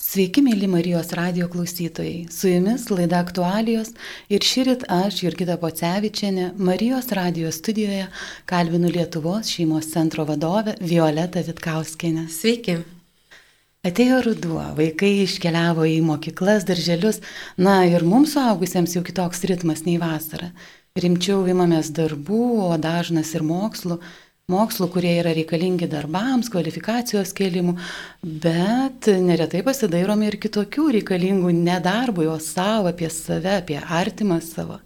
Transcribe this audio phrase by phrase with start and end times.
[0.00, 2.22] Sveiki, mėly Marijos radio klausytojai.
[2.32, 3.90] Su jumis laida aktualijos
[4.32, 8.06] ir šįryt aš, Jurgita Pocevičiane, Marijos radio studijoje
[8.48, 12.24] kalbinu Lietuvos šeimos centro vadovę Violetą Vitkauskinę.
[12.32, 12.78] Sveiki.
[13.84, 17.20] Atėjo ruduo, vaikai iškeliavo į mokyklas, darželius,
[17.60, 20.48] na ir mums suaugusiems jau kitoks ritmas nei vasara.
[20.96, 24.00] Rimčiau imamės darbų, o dažnas ir mokslų
[24.50, 27.76] mokslų, kurie yra reikalingi darbams, kvalifikacijos kėlimų,
[28.42, 34.80] bet neretai pasidairom ir kitokių reikalingų nedarbui, o savo, apie save, apie artimą savo.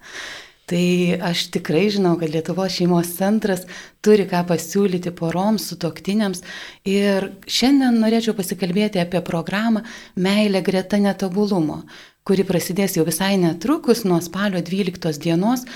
[0.64, 3.66] Tai aš tikrai žinau, kad Lietuvos šeimos centras
[4.04, 6.40] turi ką pasiūlyti poroms, sutoktiniams.
[6.88, 9.82] Ir šiandien norėčiau pasikalbėti apie programą
[10.16, 11.82] Meilė greta netobulumo,
[12.24, 15.66] kuri prasidės jau visai netrukus nuo spalio 12 dienos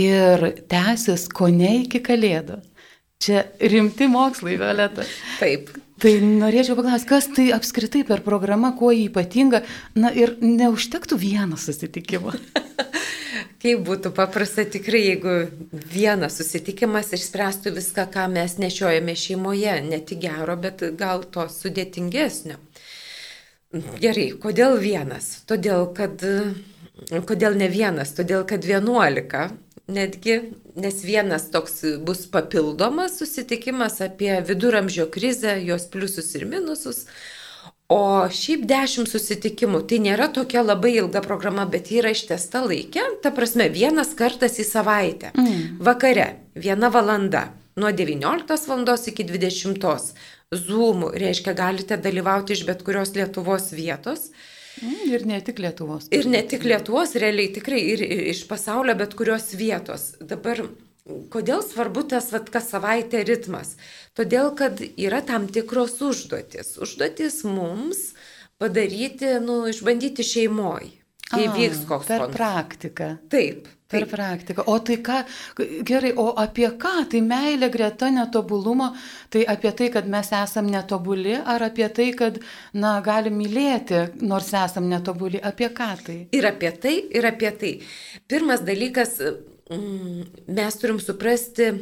[0.00, 2.62] ir tęsis ko ne iki kalėdų.
[3.18, 5.04] Čia rimti mokslai, Violeta.
[5.40, 5.72] Taip.
[5.98, 9.64] Tai norėčiau paklausti, kas tai apskritai per programą, kuo jį ypatinga,
[9.98, 12.36] na ir neužtektų vieno susitikimo.
[13.62, 15.34] Kaip būtų paprasta tikrai, jeigu
[15.90, 22.60] vienas susitikimas išspręstų viską, ką mes nešiojame šeimoje, ne tik gero, bet gal to sudėtingesnio.
[23.98, 25.40] Gerai, kodėl vienas?
[25.50, 26.22] Todėl, kad,
[27.26, 28.14] kodėl ne vienas?
[28.14, 29.48] Todėl, kad vienuolika
[29.88, 30.40] netgi,
[30.76, 37.06] nes vienas toks bus papildomas susitikimas apie viduramžio krizę, jos pliusus ir minusus.
[37.88, 43.32] O šiaip dešimt susitikimų, tai nėra tokia labai ilga programa, bet yra ištesta laikė, ta
[43.32, 45.32] prasme, vienas kartas į savaitę.
[45.32, 45.78] Mm.
[45.88, 47.46] Vakare, viena valanda,
[47.80, 48.84] nuo 19 val.
[49.06, 49.88] iki 20.
[50.52, 54.28] Zoom, reiškia, galite dalyvauti iš bet kurios Lietuvos vietos.
[54.28, 54.47] Mm,
[55.08, 56.08] ir ne tik Lietuvos.
[56.14, 60.10] Ir ne tik Lietuvos, realiai tikrai ir iš pasaulio, bet kurios vietos.
[60.20, 60.62] Dabar,
[61.32, 63.76] kodėl svarbu tas, vat, kas savaitė ritmas?
[64.18, 66.76] Todėl, kad yra tam tikros užduotis.
[66.82, 68.12] Užduotis mums
[68.58, 70.94] padaryti, nu, išbandyti šeimoji.
[71.28, 73.10] Kai A, vyks koks per praktiką.
[73.32, 73.68] Taip.
[73.88, 74.10] Per Taip.
[74.10, 74.62] praktiką.
[74.68, 75.14] O tai ką,
[75.88, 77.06] gerai, o apie ką?
[77.08, 78.90] Tai meilė greta netobulumo,
[79.32, 82.36] tai apie tai, kad mes esam netobuli, ar apie tai, kad,
[82.76, 86.18] na, galim mylėti, nors esam netobuli, apie ką tai?
[86.36, 87.72] Ir apie tai, ir apie tai.
[88.28, 89.16] Pirmas dalykas,
[89.72, 91.72] mm, mes turim suprasti,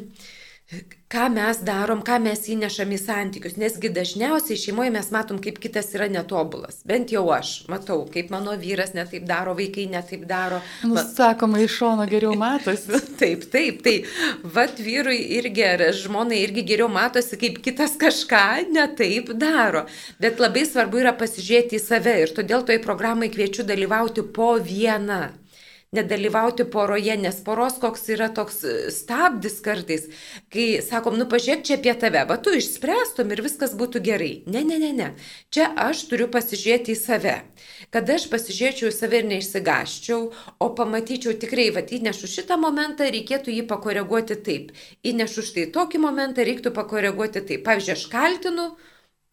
[1.08, 3.54] ką mes darom, ką mes įnešam į santykius.
[3.60, 6.80] Nesgi dažniausiai šeimoje mes matom, kaip kitas yra netobulas.
[6.88, 10.58] Bent jau aš matau, kaip mano vyras netaip daro, vaikai netaip daro.
[10.82, 12.98] Nu, sakoma, iš šono geriau matosi.
[13.22, 13.94] taip, taip, tai
[14.42, 19.86] vad vyrui irgi, ar žmonai irgi geriau matosi, kaip kitas kažką netaip daro.
[20.18, 25.28] Bet labai svarbu yra pasižiūrėti į save ir todėl toj programai kviečiu dalyvauti po vieną
[25.96, 30.06] nedalyvauti poroje, nes poros koks yra toks e, stabdis kartais,
[30.52, 34.32] kai sakom, nu pažiūrėk čia apie tave, va tu išspręstum ir viskas būtų gerai.
[34.46, 35.10] Ne, ne, ne, ne.
[35.54, 37.36] Čia aš turiu pasižiūrėti į save.
[37.94, 40.20] Kad aš pasižiūrėčiau į save ir neišsigaščiau,
[40.62, 44.74] o pamatyčiau tikrai, va įnešu šitą momentą, reikėtų jį pakoreguoti taip.
[45.06, 47.64] Įnešu štai tokį momentą, reiktų pakoreguoti taip.
[47.66, 48.70] Pavyzdžiui, aš kaltinu,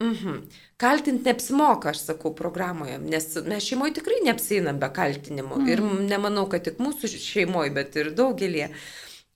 [0.02, 0.42] Mhm.
[0.76, 5.60] Kaltinti neapsimoka, aš sakau, programoje, nes mes šeimoje tikrai neapseinam be kaltinimų.
[5.62, 5.70] Mhm.
[5.70, 8.72] Ir nemanau, kad tik mūsų šeimoje, bet ir daugelie.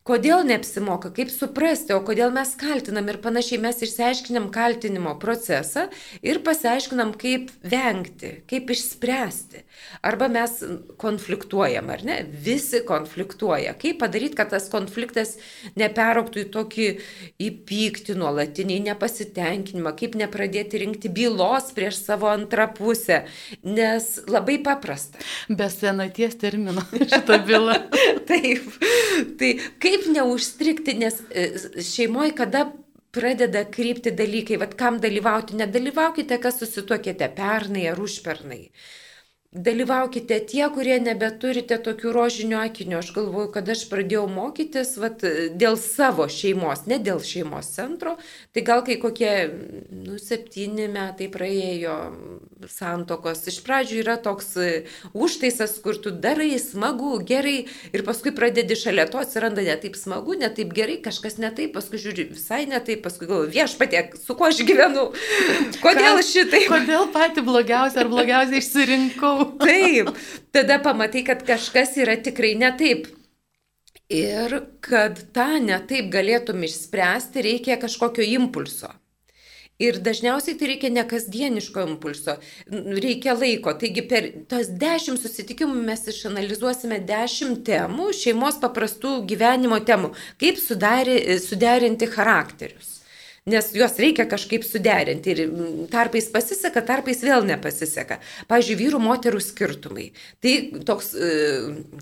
[0.08, 5.90] Kodėl neapsimoka, kaip suprasti, o kodėl mes kaltinam ir panašiai mes išsiaiškinam kaltinimo procesą
[6.24, 9.67] ir pasiaiškinam, kaip vengti, kaip išspręsti.
[10.02, 10.52] Arba mes
[11.00, 12.18] konfliktuojam, ar ne?
[12.44, 13.74] Visi konfliktuoja.
[13.80, 15.36] Kaip padaryti, kad tas konfliktas
[15.78, 16.88] neperauktų į tokį
[17.48, 23.22] įpykti nuolatinį, nepasitenkinimą, kaip nepradėti rinkti bylos prieš savo antrą pusę,
[23.66, 25.22] nes labai paprasta.
[25.48, 27.78] Be senaties termino šitą bylą.
[28.30, 28.68] Taip.
[29.38, 31.48] Tai kaip neužstrikti, nes e,
[31.82, 32.68] šeimoje kada
[33.14, 38.68] pradeda krypti dalykai, vad kam dalyvauti, nedalyvaukite, kas susituokėte pernai ar užpernai.
[39.48, 42.98] Dalyvaukite tie, kurie nebeturite tokių rožinių akinių.
[42.98, 45.24] Aš galvoju, kad aš pradėjau mokytis vat,
[45.56, 48.18] dėl savo šeimos, ne dėl šeimos centro.
[48.52, 49.30] Tai gal kai kokie
[49.88, 51.94] nu, septyni metai praėjo
[52.68, 53.40] santokos.
[53.48, 54.52] Iš pradžių yra toks
[55.16, 57.64] užtaisas, kur tu darai smagu, gerai
[57.96, 61.72] ir paskui pradedi šalia to atsiranda ne taip smagu, ne taip gerai, kažkas ne taip,
[61.78, 65.08] paskui žiūri visai ne taip, paskui galvoju, viešpatie, su kuo aš gyvenu,
[65.86, 66.66] kodėl šitai.
[66.68, 69.37] Kodėl pati blogiausia ar blogiausia išsirinkau.
[69.64, 70.12] Taip,
[70.54, 73.08] tada pamatai, kad kažkas yra tikrai ne taip.
[74.08, 78.94] Ir kad tą netaip galėtum išspręsti, reikia kažkokio impulso.
[79.78, 82.34] Ir dažniausiai tai reikia ne kasdieniško impulso,
[83.04, 83.76] reikia laiko.
[83.78, 90.10] Taigi per tos dešimt susitikimų mes išanalizuosime dešimt temų, šeimos paprastų gyvenimo temų,
[90.42, 92.97] kaip sudari, suderinti charakterius.
[93.48, 95.42] Nes juos reikia kažkaip suderinti ir
[95.92, 98.20] tarpais pasiseka, tarpais vėl nepasiseka.
[98.50, 100.08] Pavyzdžiui, vyrų moterų skirtumai.
[100.44, 100.54] Tai
[100.88, 101.30] toks e,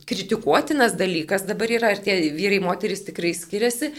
[0.09, 3.93] kritikuotinas dalykas dabar yra, ar tie vyrai moteris tikrai skiriasi,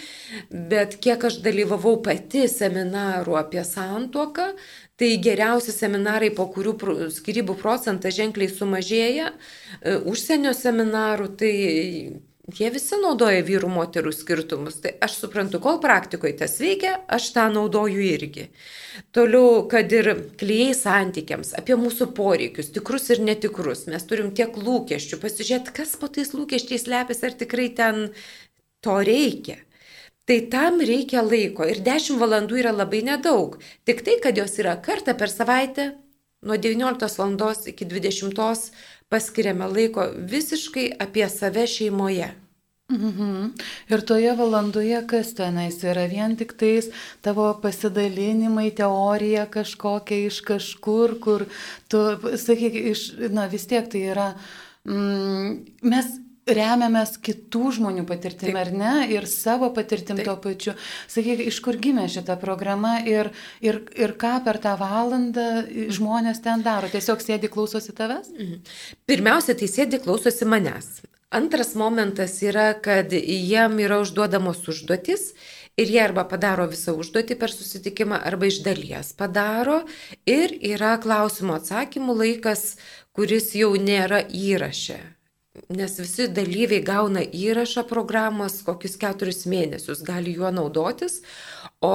[0.51, 4.51] bet kiek aš dalyvavau pati seminarų apie santuoką,
[4.97, 6.71] Tai geriausi seminarai, po kurių
[7.13, 11.51] skirybų procentas ženkliai sumažėja, e, užsienio seminarų, tai
[12.55, 14.79] jie visi naudoja vyrų moterų skirtumus.
[14.83, 18.47] Tai aš suprantu, kol praktikoje tas veikia, aš tą naudoju irgi.
[19.15, 25.19] Toliau, kad ir klyjei santykiams, apie mūsų poreikius, tikrus ir netikrus, mes turim tiek lūkesčių,
[25.21, 28.03] pasižiūrėti, kas po tais lūkesčiais lepiasi, ar tikrai ten
[28.85, 29.59] to reikia.
[30.27, 33.61] Tai tam reikia laiko ir 10 valandų yra labai nedaug.
[33.87, 35.93] Tik tai, kad jos yra kartą per savaitę,
[36.43, 37.55] nuo 19 val.
[37.65, 38.71] iki 20
[39.09, 42.33] paskiriame laiko visiškai apie save šeimoje.
[42.91, 43.47] Mhm.
[43.91, 46.87] Ir toje valandoje kas tenais yra vien tik tais
[47.21, 51.43] tavo pasidalinimai, teorija kažkokia iš kažkur, kur
[51.91, 52.03] tu,
[52.39, 53.01] sakyk, iš,
[53.35, 54.29] na vis tiek tai yra,
[54.87, 56.07] mm, mes
[56.47, 58.59] remiamės kitų žmonių patirtim, Taip.
[58.61, 60.27] ar ne, ir savo patirtim Taip.
[60.29, 60.75] tuo pačiu.
[61.11, 63.31] Sakyk, iš kur gimė šita programa ir,
[63.63, 66.89] ir, ir ką per tą valandą žmonės ten daro?
[66.91, 68.31] Tiesiog sėdi klausosi tavęs?
[68.37, 68.63] Mhm.
[69.09, 70.97] Pirmiausia, tai sėdi klausosi manęs.
[71.35, 75.33] Antras momentas yra, kad jiem yra užduodamos užduotis
[75.77, 79.81] ir jie arba padaro visą užduotį per susitikimą, arba iš dalies padaro
[80.23, 82.77] ir yra klausimo atsakymų laikas,
[83.11, 85.01] kuris jau nėra įraše
[85.73, 91.21] nes visi dalyviai gauna įrašą programos kokius keturis mėnesius, gali juo naudotis,
[91.81, 91.93] o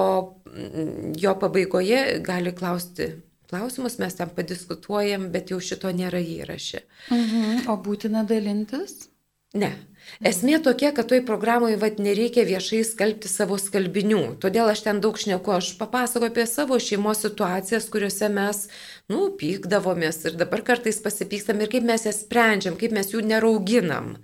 [0.48, 3.12] mm, jo pabaigoje gali klausti
[3.52, 6.82] klausimus, mes tam padiskutuojam, bet jau šito nėra įrašę.
[7.12, 7.66] Mhm.
[7.68, 9.10] O būtina dalintis?
[9.52, 9.74] Ne.
[10.22, 14.20] Esmė tokia, kad toj programoje vat, nereikia viešai skalbti savo skalbinių.
[14.42, 18.62] Todėl aš ten daug šneku, aš papasakoju apie savo šeimos situacijas, kuriuose mes,
[19.10, 24.16] nu, pykdavomės ir dabar kartais pasipykstam ir kaip mes jas sprendžiam, kaip mes jų nerauginam.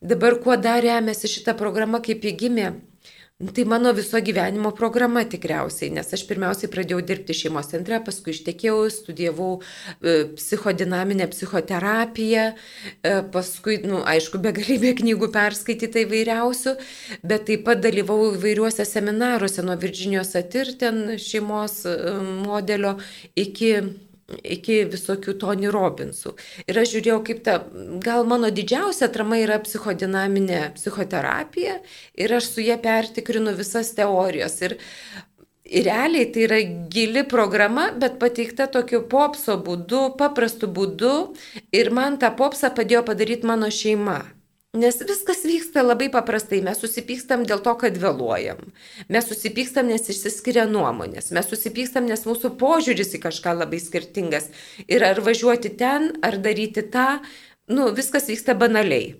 [0.00, 2.70] Dabar kuo dar remiasi šita programa, kaip ji gimė,
[3.40, 8.82] Tai mano viso gyvenimo programa tikriausiai, nes aš pirmiausiai pradėjau dirbti šeimos centre, paskui ištekėjau,
[8.92, 16.76] studijavau e, psichodinaminę psichoterapiją, e, paskui, na, nu, aišku, begalybė knygų perskaityta įvairiausių,
[17.32, 21.96] bet taip pat dalyvau įvairiuose seminaruose nuo Virginijos Atirten šeimos e,
[22.44, 22.98] modelio
[23.40, 23.72] iki
[24.42, 26.34] iki visokių Tony Robinsų.
[26.66, 27.58] Ir aš žiūrėjau, kaip ta,
[28.04, 31.80] gal mano didžiausia atrama yra psichodinaminė psichoterapija
[32.14, 34.58] ir aš su jie pertikrinu visas teorijas.
[34.66, 34.76] Ir,
[35.64, 36.60] ir realiai tai yra
[36.92, 41.14] gili programa, bet pateikta tokiu popso būdu, paprastu būdu
[41.72, 44.20] ir man tą popsą padėjo padaryti mano šeima.
[44.70, 46.60] Nes viskas vyksta labai paprastai.
[46.62, 48.60] Mes susipykstam dėl to, kad vėluojam.
[49.10, 51.32] Mes susipykstam, nes išsiskiria nuomonės.
[51.34, 54.46] Mes susipykstam, nes mūsų požiūris į kažką labai skirtingas.
[54.86, 57.18] Ir ar važiuoti ten, ar daryti tą,
[57.66, 59.16] nu, viskas vyksta banaliai.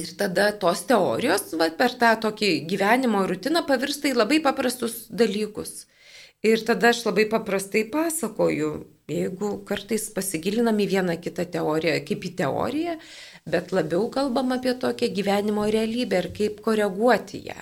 [0.00, 5.84] Ir tada tos teorijos va, per tą tokį gyvenimo rutiną pavirsta į labai paprastus dalykus.
[6.40, 8.72] Ir tada aš labai paprastai pasakoju,
[9.10, 12.96] jeigu kartais pasigilinam į vieną kitą teoriją, kaip į teoriją,
[13.44, 17.60] bet labiau kalbam apie tokią gyvenimo realybę ir kaip koreguoti ją.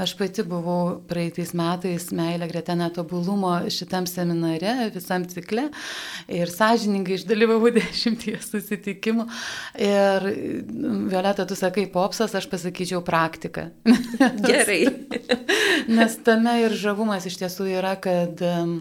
[0.00, 5.66] Aš pati buvau praeitais metais meilė greta netobulumo šitam seminare, visam cikle
[6.30, 9.26] ir sąžiningai išdalyvavau dešimties susitikimų.
[9.84, 10.28] Ir
[11.10, 13.68] Violeta, tu sakai popsas, aš pasakyčiau praktiką.
[14.48, 14.82] Gerai.
[15.98, 18.78] Nes tame ir žavumas iš tiesų yra, kad um,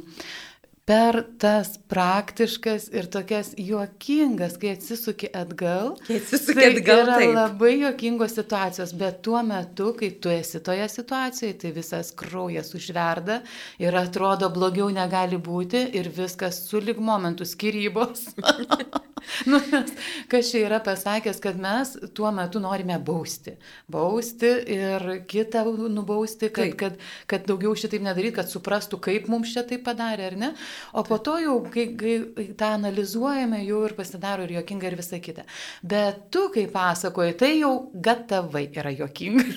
[0.90, 5.92] per tas praktiškas ir tokias juokingas, kai atsisuki atgal.
[6.08, 7.04] Kai atsisuki atgal.
[7.06, 12.10] Tai yra labai juokingos situacijos, bet tuo metu, kai tu esi toje situacijoje, tai visas
[12.18, 13.44] kraujas užverda
[13.78, 18.26] ir atrodo blogiau negali būti ir viskas sulig momentų skirybos.
[19.50, 19.94] nu, nes,
[20.32, 23.56] kas čia yra pasakęs, kad mes tuo metu norime bausti.
[23.92, 26.98] Bausti ir kitą nubausti, kad, kad,
[27.30, 30.52] kad daugiau šitaip nedaryt, kad suprastų, kaip mums čia tai padarė, ar ne?
[30.94, 35.22] O po to jau, kai, kai tą analizuojame, jau ir pasidaro ir jokinga ir visa
[35.24, 35.48] kita.
[35.84, 39.48] Bet tu, kai pasakoji, tai jau gatavai yra jokinga.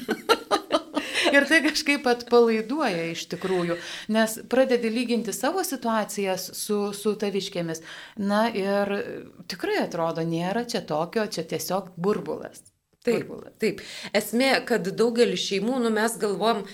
[1.37, 3.79] ir tai kažkaip atpalaiduoja iš tikrųjų,
[4.15, 7.83] nes pradedi lyginti savo situacijas su, su taviškėmis.
[8.21, 8.95] Na ir
[9.51, 12.65] tikrai atrodo, nėra čia tokio, čia tiesiog burbulas.
[13.03, 13.59] Taip, burbulas.
[13.63, 13.83] taip.
[14.15, 16.67] Esmė, kad daugelis šeimų, nu mes galvom,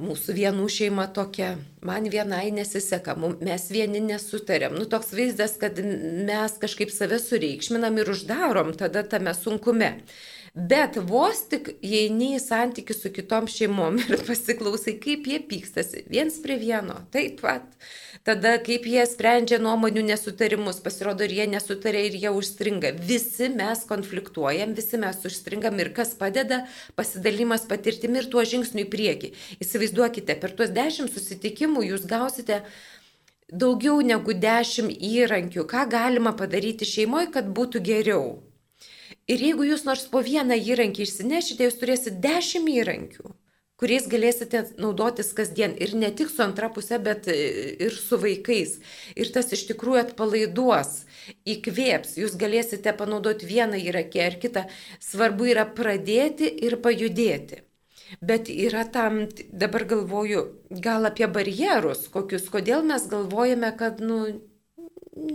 [0.00, 1.50] Mūsų vienų šeima tokia,
[1.84, 3.12] man vienai nesiseka,
[3.44, 4.72] mes vieni nesutarėm.
[4.78, 9.92] Nu, toks vaizdas, kad mes kažkaip save sureikšminam ir uždarom tada tame sunkume.
[10.52, 16.36] Bet vos tik įeini į santykių su kitom šeimom ir pasiklausai, kaip jie pykstasi viens
[16.44, 17.64] prie vieno, taip pat.
[18.28, 22.92] Tada kaip jie sprendžia nuomonių nesutarimus, pasirodo ir jie nesutarė ir jie užstringa.
[23.00, 26.66] Visi mes konfliktuojam, visi mes užstringam ir kas padeda
[27.00, 29.34] pasidalimas patirtimi ir tuo žingsniu į priekį.
[29.64, 32.60] Įsivaizduokite, per tuos dešimt susitikimų jūs gausite
[33.48, 38.51] daugiau negu dešimt įrankių, ką galima padaryti šeimoje, kad būtų geriau.
[39.30, 43.30] Ir jeigu jūs nors po vieną įrankį išsinešite, jūs turėsite dešimt įrankių,
[43.78, 45.76] kuriais galėsite naudotis kasdien.
[45.78, 48.80] Ir ne tik su antra pusė, bet ir su vaikais.
[49.14, 51.04] Ir tas iš tikrųjų atpalaiduos,
[51.54, 52.16] įkvėps.
[52.18, 54.64] Jūs galėsite panaudoti vieną įrankį ar kitą.
[55.02, 57.62] Svarbu yra pradėti ir pajudėti.
[58.20, 60.42] Bet yra tam, dabar galvoju,
[60.84, 64.18] gal apie barjerus kokius, kodėl mes galvojame, kad, nu,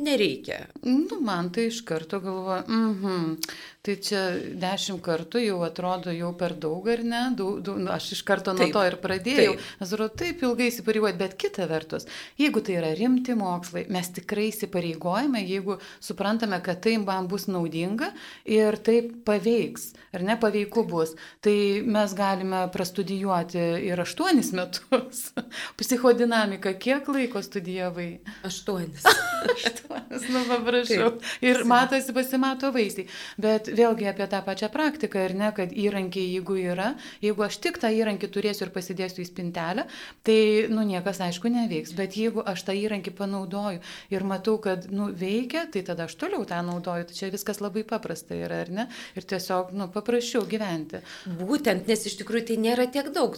[0.07, 0.63] nereikia.
[0.87, 4.21] Nu, man tai iš karto galvoju, mhm, mm Tai čia
[4.59, 7.21] dešimt kartų jau atrodo jau per daug, ar ne?
[7.39, 9.53] Daug, daug, nu, aš iš karto nuo taip, to ir pradėjau.
[9.79, 12.03] Aš atrodo, taip ilgai įsipareigoti, bet kita vertus,
[12.35, 18.11] jeigu tai yra rimti mokslai, mes tikrai įsipareigojame, jeigu suprantame, kad tai man bus naudinga
[18.43, 21.55] ir tai paveiks, ar ne paveiku bus, tai
[21.87, 25.29] mes galime prastudijuoti ir aštuonis metus.
[25.79, 28.17] Psichodinamika, kiek laiko studijavai?
[28.51, 29.07] Aštuonis.
[29.55, 29.96] aštuonis,
[30.33, 31.11] nu paprašau.
[31.45, 33.07] Ir matosi, pasimato vaisiai.
[33.41, 37.79] Bet vėlgi apie tą pačią praktiką ir ne, kad įrankiai, jeigu yra, jeigu aš tik
[37.81, 39.87] tą įrankį turėsiu ir pasidėsiu į spintelę,
[40.27, 40.39] tai,
[40.71, 41.95] nu, niekas aišku neveiks.
[41.97, 43.81] Bet jeigu aš tą įrankį panaudoju
[44.13, 47.09] ir matau, kad, nu, veikia, tai tada aš toliau tą naudoju.
[47.09, 48.87] Tai čia viskas labai paprasta yra, ar ne?
[49.17, 51.03] Ir tiesiog, nu, paprasčiau gyventi.
[51.39, 53.37] Būtent, nes iš tikrųjų tai nėra tiek daug,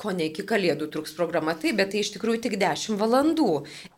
[0.00, 3.50] ko ne iki kalėdų truks programa, tai, bet tai iš tikrųjų tik 10 valandų.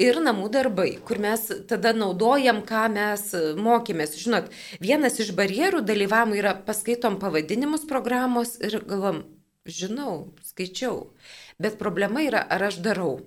[0.02, 3.28] Ir namų darbai, kur mes tada naudojam, ką mes
[3.60, 4.16] mokėmės.
[4.20, 9.24] Žinot, vienas iš barjerų dalyvavimui yra paskaitom pavadinimus programos ir galvom,
[9.66, 11.10] žinau, skaičiau.
[11.58, 13.20] Bet problema yra, ar aš darau.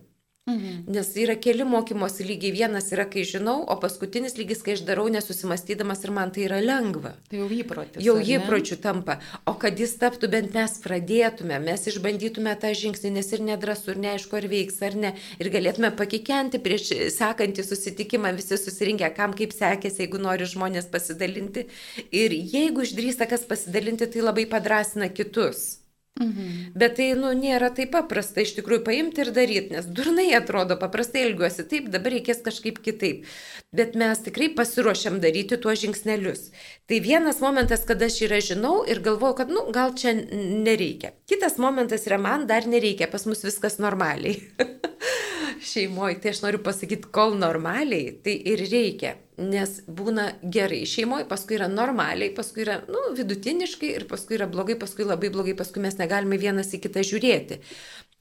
[0.49, 0.83] Mhm.
[0.89, 2.53] Nes yra keli mokymosi lygiai.
[2.59, 6.59] Vienas yra, kai žinau, o paskutinis lygis, kai aš darau nesusimastydamas ir man tai yra
[6.63, 7.13] lengva.
[7.29, 8.01] Tai jau įprotis.
[8.03, 9.19] Jau įpročių tampa.
[9.49, 14.01] O kad jis taptų, bent mes pradėtume, mes išbandytume tą žingsnį, nes ir nedrasu, ir
[14.05, 15.13] neaišku, ar veiks, ar ne.
[15.39, 21.67] Ir galėtume pakikenti prieš sekantį susitikimą, visi susirinkę, kam kaip sekėsi, jeigu nori žmonės pasidalinti.
[22.11, 25.79] Ir jeigu išdrįsta kas pasidalinti, tai labai padrasina kitus.
[26.19, 26.73] Mhm.
[26.75, 31.23] Bet tai, nu, nėra taip paprasta iš tikrųjų paimti ir daryti, nes durnai atrodo, paprastai
[31.29, 33.23] elgiuosi taip, dabar reikės kažkaip kitaip.
[33.71, 36.49] Bet mes tikrai pasiruošiam daryti tuos žingsnelius.
[36.91, 41.13] Tai vienas momentas, kada aš yra žinau ir galvoju, kad, nu, gal čia nereikia.
[41.29, 44.41] Kitas momentas yra, man dar nereikia, pas mus viskas normaliai.
[45.59, 51.57] Šeimoje, tai aš noriu pasakyti, kol normaliai, tai ir reikia nes būna gerai šeimoje, paskui
[51.57, 55.97] yra normaliai, paskui yra nu, vidutiniškai ir paskui yra blogai, paskui labai blogai, paskui mes
[55.99, 57.59] negalime vienas į kitą žiūrėti.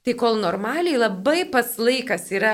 [0.07, 2.52] Tai kol normaliai labai pats laikas yra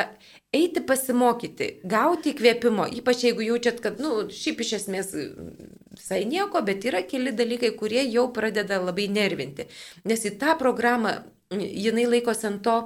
[0.55, 6.63] eiti pasimokyti, gauti įkvėpimo, ypač jeigu jaučiat, kad, na, nu, šiaip iš esmės visai nieko,
[6.65, 9.69] bet yra keli dalykai, kurie jau pradeda labai nervinti.
[10.09, 11.19] Nes į tą programą
[11.55, 12.79] jinai laikosi ant to,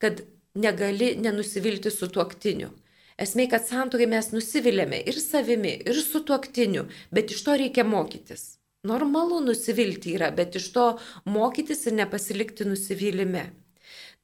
[0.00, 0.22] kad
[0.54, 2.70] negali nenusivilti su tuoktiniu.
[3.18, 8.56] Esmė, kad santokai mes nusivilėme ir savimi, ir su tuoktiniu, bet iš to reikia mokytis.
[8.84, 10.86] Normalu nusivilti yra, bet iš to
[11.30, 13.44] mokytis ir nepasilikti nusivylime.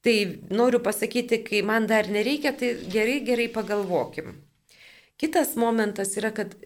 [0.05, 0.17] Tai
[0.51, 4.35] noriu pasakyti, kai man dar nereikia, tai gerai, gerai pagalvokim.
[5.21, 6.57] Kitas momentas yra, kad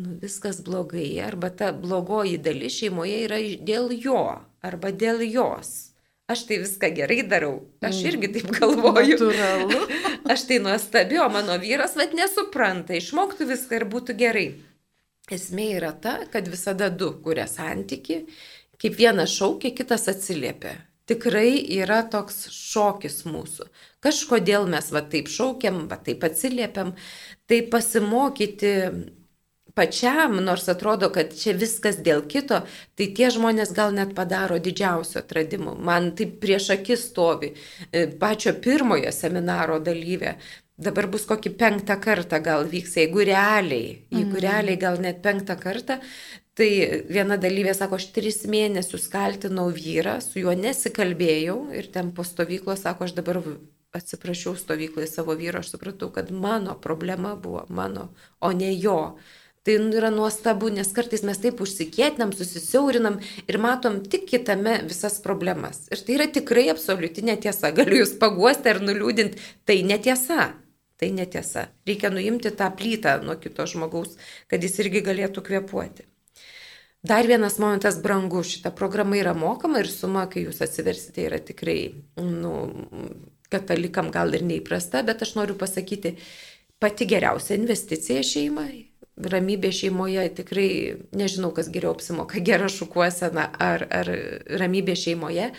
[0.00, 4.22] nu, viskas blogai, arba ta blogoji dalis šeimoje yra dėl jo,
[4.64, 5.89] arba dėl jos.
[6.30, 9.16] Aš tai viską gerai darau, aš irgi taip galvoju.
[9.18, 9.80] Naturalu.
[10.32, 14.46] aš tai nuostabi, o mano vyras vad nesupranta, išmoktų viską ir būtų gerai.
[15.30, 18.22] Esmė yra ta, kad visada du kuria santyki,
[18.78, 20.76] kaip vienas šaukia, kitas atsiliepia.
[21.10, 23.66] Tikrai yra toks šokis mūsų.
[24.04, 26.92] Kažkodėl mes va taip šaukiam, va taip atsiliepiam,
[27.50, 28.74] tai pasimokyti
[29.74, 32.62] pačiam, nors atrodo, kad čia viskas dėl kito,
[32.98, 35.74] tai tie žmonės gal net padaro didžiausio atradimo.
[35.74, 40.36] Man taip prieš akis stovi e, pačio pirmojo seminaro dalyvė.
[40.80, 44.44] Dabar bus kokį penktą kartą gal vyks, jeigu realiai, jeigu mm.
[44.46, 45.98] realiai gal net penktą kartą,
[46.56, 46.70] tai
[47.08, 52.86] viena dalyvė sako, aš tris mėnesius kaltinau vyrą, su juo nesikalbėjau ir ten po stovyklos
[52.86, 53.42] sako, aš dabar
[53.92, 58.10] atsiprašiau stovykloje savo vyro, aš supratau, kad mano problema buvo mano,
[58.40, 59.16] o ne jo.
[59.70, 65.84] Tai yra nuostabu, nes kartais mes taip užsikėtinam, susisiaurinam ir matom tik kitame visas problemas.
[65.94, 67.70] Ir tai yra tikrai absoliuti netiesa.
[67.78, 69.38] Galiu jūs paguosti ar nuliūdinti.
[69.70, 70.48] Tai netiesa.
[70.98, 71.68] Tai netiesa.
[71.86, 74.18] Reikia nuimti tą plytą nuo kito žmogaus,
[74.50, 76.08] kad jis irgi galėtų kvepuoti.
[77.06, 81.78] Dar vienas momentas brangu, šita programa yra mokama ir suma, kai jūs atsiversite, yra tikrai,
[82.18, 82.56] nu,
[83.54, 86.16] katalikam gal ir neįprasta, bet aš noriu pasakyti,
[86.82, 88.89] pati geriausia investicija šeimai.
[89.32, 90.70] Ramybė šeimoje tikrai,
[91.16, 94.12] nežinau, kas geriau apsimoka, gera šukuosena ar, ar
[94.60, 95.50] ramybė šeimoje.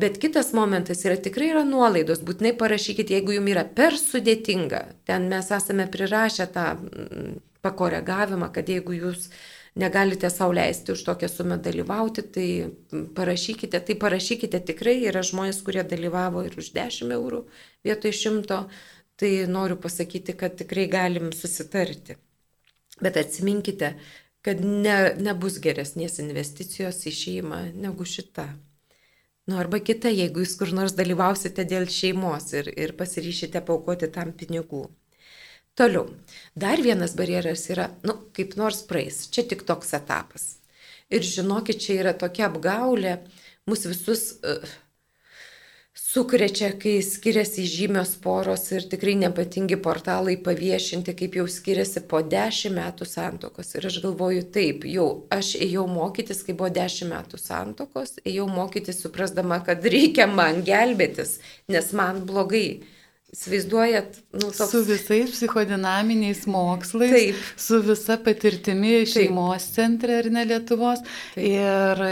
[0.00, 4.84] Bet kitas momentas yra tikrai yra nuolaidos, būtinai parašykite, jeigu jums yra per sudėtinga.
[5.08, 7.34] Ten mes esame prirašę tą mm,
[7.64, 9.28] pakoregavimą, kad jeigu jūs
[9.76, 12.48] negalite sauliaisti už tokią sumą dalyvauti, tai
[13.14, 17.44] parašykite, tai parašykite tikrai, yra žmonės, kurie dalyvavo ir už 10 eurų
[17.84, 18.60] vietoj 100,
[19.20, 22.18] tai noriu pasakyti, kad tikrai galim susitarti.
[23.02, 23.94] Bet atsiminkite,
[24.44, 28.46] kad ne, nebus geresnės investicijos į šeimą negu šita.
[29.48, 34.32] Nu, arba kita, jeigu jūs kur nors dalyvausite dėl šeimos ir, ir pasiryšite paukoti tam
[34.32, 34.86] pinigų.
[35.76, 36.06] Toliau.
[36.54, 39.24] Dar vienas barjeras yra, nu, kaip nors praeis.
[39.34, 40.46] Čia tik toks etapas.
[41.12, 43.18] Ir žinokit, čia yra tokia apgaulė,
[43.68, 44.62] mus visus uh,
[45.94, 52.74] sukrečia, kai skiriasi žymios poros ir tikrai nepatingi portalai paviešinti, kaip jau skiriasi po dešimt
[52.78, 53.70] metų santokos.
[53.78, 58.98] Ir aš galvoju, taip, jau aš ėjau mokytis, kai buvo dešimt metų santokos, ėjau mokytis
[59.04, 61.38] suprasdama, kad reikia man gelbėtis,
[61.70, 62.82] nes man blogai.
[63.34, 64.70] Įsivaizduojat, nu, toks...
[64.70, 67.40] su visais psichodinaminiais mokslais, Taip.
[67.58, 69.74] su visa patirtimi šeimos Taip.
[69.74, 71.02] centre ar ne Lietuvos.
[71.34, 71.42] Taip.
[71.42, 72.04] Ir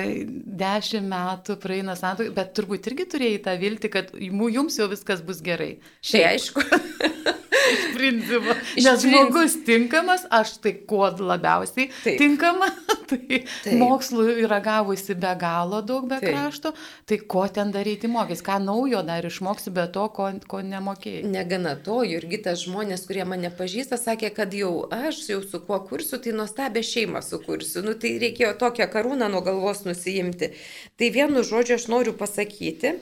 [0.65, 5.45] dešimt metų praeina santuokai, bet turbūt irgi turėjai tą viltį, kad jums jau viskas bus
[5.47, 5.77] gerai.
[6.03, 6.67] Šiaip aišku.
[7.73, 8.55] iš principo.
[8.77, 12.19] Nes žmogus tinkamas, aš tai kuo labiausiai Taip.
[12.21, 12.69] tinkama,
[13.11, 13.77] tai Taip.
[13.81, 16.31] mokslų yra gavusi be galo daug be Taip.
[16.33, 16.73] krašto,
[17.09, 21.12] tai ko ten daryti mokys, ką naujo dar išmoksi be to, ko, ko nemokėjai.
[21.27, 25.81] Negana to, irgi tas žmonės, kurie mane pažįsta, sakė, kad jau aš jau su kuo
[25.89, 27.83] kursiu, tai nuostabę šeimą sukursiu.
[27.87, 30.53] Nu, tai reikėjo tokią karūną nuo galvos nusijimti.
[30.97, 32.97] Tai vienu žodžiu aš noriu pasakyti,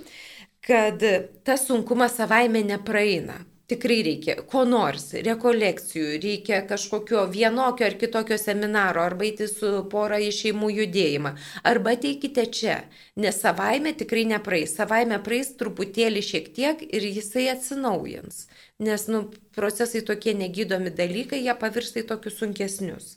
[0.67, 1.05] kad
[1.45, 3.41] tas sunkumas savaime nepraeina
[3.71, 10.19] tikrai reikia ko nors, rekolekcijų, reikia kažkokio vienokio ar kitokio seminaro, arba eiti su pora
[10.21, 11.33] į šeimų judėjimą,
[11.73, 12.77] arba ateikite čia,
[13.21, 18.45] nes savaime tikrai nepraeis, savaime praeis truputėlį šiek tiek ir jisai atsinaujins,
[18.83, 19.25] nes nu,
[19.57, 23.15] procesai tokie negydomi dalykai, jie pavirsta į tokius sunkesnius.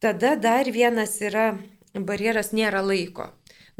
[0.00, 1.52] Tada dar vienas yra
[1.94, 3.30] barjeras nėra laiko.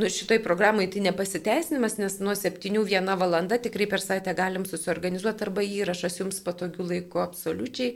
[0.01, 5.45] Nu, šitoj programai tai nepasiteisinimas, nes nuo 7 viena valanda tikrai per savaitę galim susiorganizuoti
[5.45, 7.91] arba įrašas jums patogių laikų absoliučiai.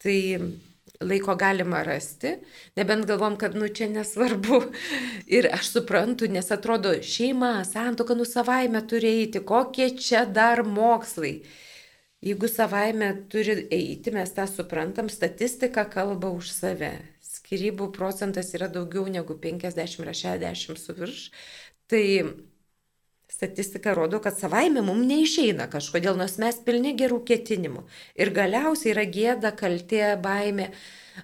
[0.00, 0.16] Tai
[1.10, 2.32] laiko galima rasti,
[2.80, 4.62] nebent galvom, kad nu čia nesvarbu.
[5.36, 11.42] Ir aš suprantu, nes atrodo, šeima, santoka nu savaime turi eiti, kokie čia dar mokslai.
[12.20, 16.92] Jeigu savaime turi eiti, mes tą suprantam, statistika kalba už save
[17.24, 21.22] skirybų procentas yra daugiau negu 50 ar 60 su virš,
[21.88, 22.04] tai
[23.30, 27.86] statistika rodo, kad savaime mums neišeina kažkodėl, nors mes pilni gerų ketinimų.
[28.20, 30.70] Ir galiausiai yra gėda, kaltė, baime.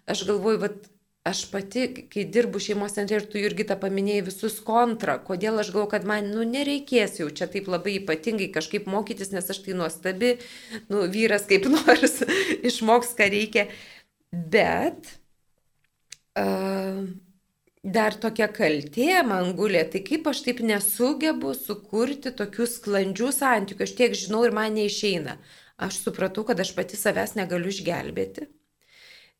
[0.09, 0.87] Aš galvoju, vat,
[1.27, 5.73] aš pati, kai dirbu šeimos centre ir tu irgi tą paminėjai visus kontra, kodėl aš
[5.75, 9.77] galvoju, kad man, nu, nereikės jau čia taip labai ypatingai kažkaip mokytis, nes aš tai
[9.79, 10.37] nuostabi,
[10.93, 12.21] nu, vyras kaip nors
[12.63, 13.69] išmoks, ką reikia.
[14.33, 15.17] Bet
[17.97, 23.97] dar tokia kaltė man gulė, tai kaip aš taip nesugebu sukurti tokių sklandžių santykių, aš
[23.99, 25.39] tiek žinau ir man neišeina.
[25.87, 28.47] Aš supratau, kad aš pati savęs negaliu išgelbėti.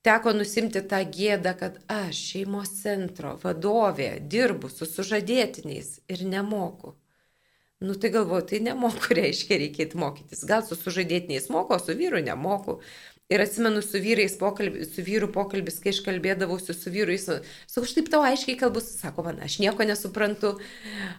[0.05, 6.95] Teko nusimti tą gėdą, kad aš šeimos centro vadovė dirbu su sužadėtiniais ir nemoku.
[7.81, 10.45] Nu tai galvoju, tai nemoku, reiškia, reikėtų mokytis.
[10.49, 12.79] Gal su sužadėtiniais moku, o su vyru nemoku.
[13.29, 13.99] Ir atsimenu su
[14.39, 17.25] pokalbis, su vyru pokalbis, kai aš kalbėdavausi su vyru, jis
[17.67, 20.53] sakau, aš taip tau aiškiai kalbu, sako, man, aš nieko nesuprantu.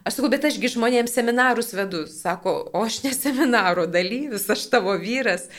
[0.07, 4.93] Aš sakau, bet ašgi žmonėms seminarus vedu, sako, o aš ne seminaro dalyvis, aš tavo
[5.01, 5.49] vyras.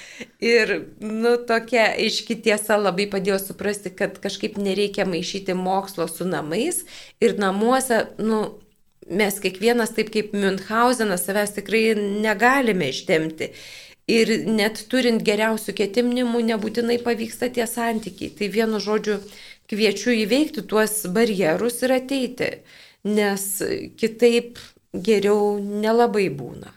[0.41, 0.73] Ir,
[1.05, 6.81] nu, tokia aiški tiesa labai padėjo suprasti, kad kažkaip nereikia maišyti mokslo su namais
[7.21, 8.41] ir namuose, nu,
[9.09, 13.53] mes kiekvienas taip kaip Münchhausenas savęs tikrai negalime ištemti.
[14.09, 18.33] Ir net turint geriausių ketinimų nebūtinai pavyksta tie santykiai.
[18.33, 19.19] Tai vienu žodžiu
[19.69, 22.51] kviečiu įveikti tuos barjerus ir ateiti,
[23.05, 23.45] nes
[24.01, 24.57] kitaip
[24.93, 26.73] geriau nelabai būna.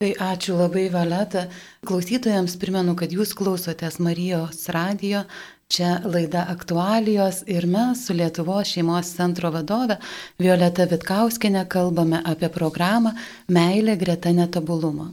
[0.00, 1.46] Tai ačiū labai, Valeta.
[1.84, 5.26] Klausytojams primenu, kad jūs klausotės Marijos radijo.
[5.70, 10.00] Čia laida aktualijos ir mes su Lietuvos šeimos centro vadove
[10.40, 13.12] Violeta Vitkauskinė kalbame apie programą
[13.46, 15.12] Meilė greta netobulumo.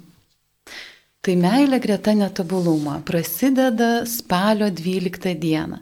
[1.26, 5.80] Tai meilė greta netobulumo prasideda spalio 12 dieną.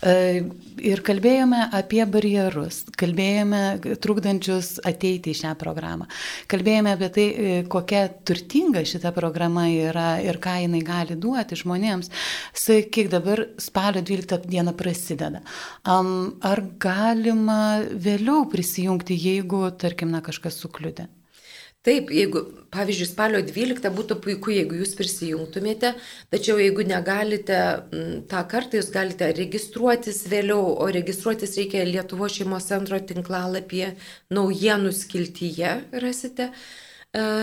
[0.00, 0.14] E,
[0.88, 3.60] ir kalbėjome apie barjerus, kalbėjome
[4.00, 6.06] trukdančius ateiti į šią programą.
[6.48, 12.08] Kalbėjome apie tai, e, kokia turtinga šita programa yra ir ką jinai gali duoti žmonėms.
[12.56, 15.44] Sakyk, dabar spalio 12 dieną prasideda.
[15.84, 17.60] Ar galima
[17.92, 21.10] vėliau prisijungti, jeigu, tarkim, na, kažkas sukliūdė?
[21.86, 22.40] Taip, jeigu,
[22.74, 25.92] pavyzdžiui, spalio 12 būtų puiku, jeigu jūs prisijungtumėte,
[26.34, 27.60] tačiau jeigu negalite
[28.30, 33.92] tą kartą, jūs galite registruotis vėliau, o registruotis reikia Lietuvo šeimos centro tinklalapyje,
[34.34, 36.50] naujienų skiltyje rasite.
[36.50, 36.85] E,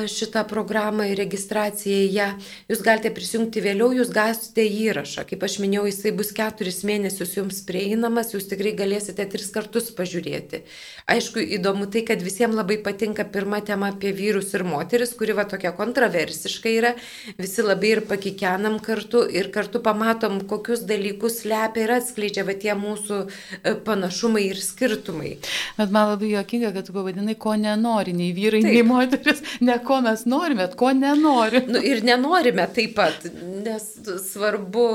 [0.09, 2.27] šitą programą ir registraciją į ją.
[2.71, 5.25] Jūs galite prisijungti vėliau, jūs gausite įrašą.
[5.29, 10.63] Kaip aš minėjau, jisai bus keturis mėnesius jums prieinamas, jūs tikrai galėsite tris kartus pažiūrėti.
[11.09, 15.47] Aišku, įdomu tai, kad visiems labai patinka pirma tema apie vyrus ir moteris, kuri va
[15.49, 16.93] tokia kontroversiška yra.
[17.39, 22.75] Visi labai ir pakikenam kartu ir kartu pamatom, kokius dalykus lepia ir atskleidžia va tie
[22.77, 25.35] mūsų e, panašumai ir skirtumai.
[25.79, 28.71] Bet man labai juokinga, kad tu pavadinai, ko nenori nei vyrai, Taip.
[28.71, 31.73] nei moteris ne ko mes norime, ko nenorime.
[31.73, 33.27] Nu, ir nenorime taip pat,
[33.65, 33.89] nes
[34.29, 34.87] svarbu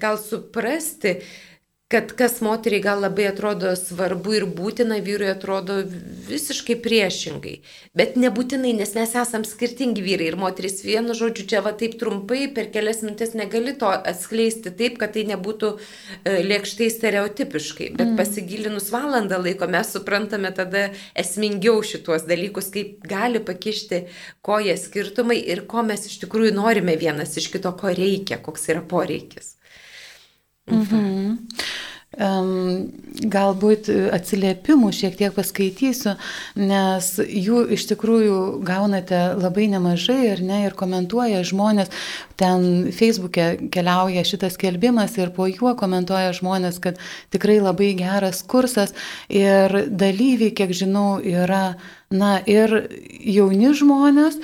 [0.00, 1.18] gal suprasti,
[1.94, 5.76] kad kas moteriai gal labai atrodo svarbu ir būtina, vyrui atrodo
[6.26, 7.52] visiškai priešingai.
[7.94, 10.80] Bet nebūtinai, nes mes esam skirtingi vyrai ir moteris.
[10.82, 15.22] Vienu žodžiu, čia va taip trumpai per kelias minutės negali to atskleisti taip, kad tai
[15.30, 17.92] nebūtų e, lėkštai stereotipiškai.
[17.94, 18.18] Bet mm.
[18.18, 24.08] pasigilinus valandą laiko mes suprantame tada esmingiau šituos dalykus, kaip gali pakišti
[24.42, 28.82] koja skirtumai ir ko mes iš tikrųjų norime vienas iš kito, ko reikia, koks yra
[28.82, 29.53] poreikis.
[30.70, 31.38] Mhm.
[33.24, 36.12] Galbūt atsiliepimų šiek tiek paskaitysiu,
[36.60, 41.90] nes jų iš tikrųjų gaunate labai nemažai ir ne, ir komentuoja žmonės,
[42.38, 47.02] ten Facebook'e keliauja šitas kelbimas ir po juo komentuoja žmonės, kad
[47.34, 48.94] tikrai labai geras kursas.
[49.26, 51.74] Ir dalyviai, kiek žinau, yra
[52.12, 52.70] Na ir
[53.24, 54.36] jauni žmonės,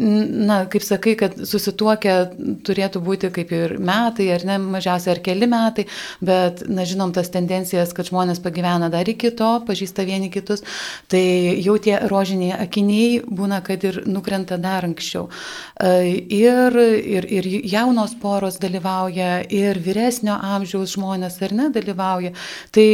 [0.00, 2.14] na, kaip sakai, kad susituokę
[2.64, 5.84] turėtų būti kaip ir metai, ar ne, mažiausiai ar keli metai,
[6.24, 10.64] bet, na, žinom tas tendencijas, kad žmonės pagyvena dar iki to, pažįsta vieni kitus,
[11.12, 11.22] tai
[11.60, 15.28] jau tie rožiniai akiniai būna, kad ir nukrenta dar anksčiau.
[15.76, 22.32] E, ir, ir, ir jaunos poros dalyvauja, ir vyresnio amžiaus žmonės ar ne dalyvauja.
[22.74, 22.88] Tai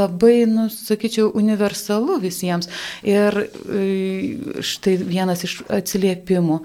[0.00, 2.72] labai, nu, sakyčiau, universalu visiems.
[3.04, 6.60] Ir E, štai vienas iš atsiliepimų.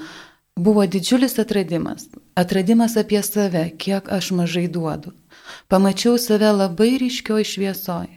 [0.60, 2.10] Buvo didžiulis atradimas.
[2.36, 5.14] Atradimas apie save, kiek aš mažai duodu.
[5.72, 8.10] Pamačiau save labai ryškioj šviesoj.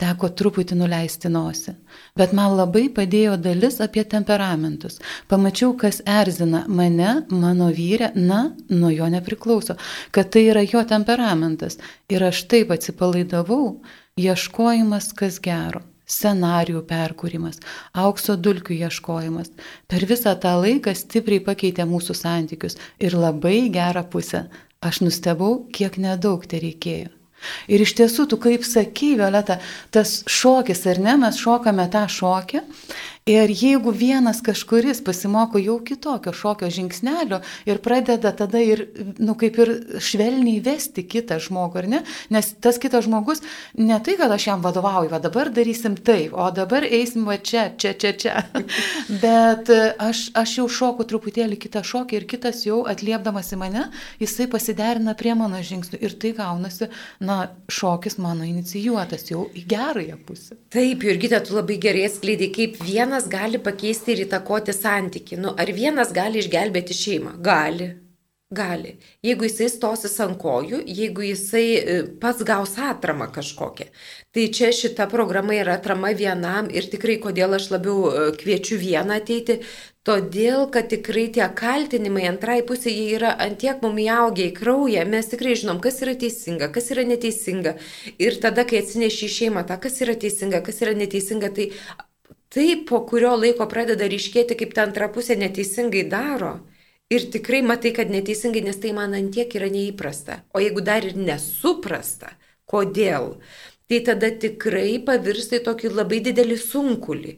[0.00, 1.76] Teko truputį nuleisti nosį.
[2.18, 4.98] Bet man labai padėjo dalis apie temperamentus.
[5.30, 8.40] Pamačiau, kas erzina mane, mano vyrę, na,
[8.72, 9.76] nuo jo nepriklauso,
[10.10, 11.78] kad tai yra jo temperamentas.
[12.10, 13.82] Ir aš taip atsipalaidavau,
[14.18, 17.60] ieškojimas kas gero scenarijų perkūrimas,
[18.04, 19.52] aukso dulkių ieškojimas.
[19.88, 24.46] Per visą tą laiką stipriai pakeitė mūsų santykius ir labai gerą pusę.
[24.82, 27.10] Aš nustebau, kiek nedaug tai reikėjo.
[27.70, 29.58] Ir iš tiesų, tu kaip sakai, Violeta,
[29.94, 32.62] tas šokis, ar ne, mes šokame tą šokį
[33.26, 37.38] Ir jeigu vienas kažkuris pasimoko jau kitokio šokio žingsnelio
[37.70, 38.80] ir pradeda tada ir,
[39.22, 39.70] nu, kaip ir
[40.02, 42.00] švelniai vesti kitą žmogų, ar ne?
[42.34, 43.44] Nes tas kitas žmogus,
[43.78, 47.68] ne tai, kad aš jam vadovauju, va dabar darysim taip, o dabar eisim va čia,
[47.78, 48.42] čia, čia, čia.
[49.22, 49.70] Bet
[50.02, 53.86] aš, aš jau šoku truputėlį kitą šokį ir kitas jau atliepdamas į mane,
[54.18, 56.90] jisai pasiderina prie mano žingsnių ir tai gaunasi,
[57.22, 57.38] na,
[57.70, 60.58] šokis mano inicijuotas jau į gerąją pusę.
[60.74, 65.36] Taip, Jurgita, tu labai gerai atskleidai, kaip vienas vienas gali pakeisti ir įtakoti santyki.
[65.36, 67.34] Nu, ar vienas gali išgelbėti šeimą?
[67.44, 67.90] Gali.
[68.52, 68.94] Gali.
[69.24, 73.86] Jeigu jisai stosis ant kojų, jeigu jisai e, pats gaus atramą kažkokią.
[74.32, 79.18] Tai čia šita programa yra atrama vienam ir tikrai kodėl aš labiau e, kviečiu vieną
[79.20, 79.58] ateiti,
[80.08, 85.28] todėl kad tikrai tie kaltinimai antrai pusė jie yra antiek mum įaugę į kraują, mes
[85.32, 87.76] tikrai žinom, kas yra teisinga, kas yra neteisinga.
[88.16, 91.70] Ir tada, kai atsineši į šeimą tą, kas yra teisinga, kas yra neteisinga, tai
[92.52, 96.58] taip po kurio laiko pradeda ryškėti, kaip ta antra pusė neteisingai daro.
[97.12, 100.42] Ir tikrai matai, kad neteisingai, nes tai man antiek yra neįprasta.
[100.56, 102.32] O jeigu dar ir nesuprasta,
[102.68, 103.34] kodėl,
[103.88, 107.34] tai tada tikrai pavirsta į tokį labai didelį sunkulį.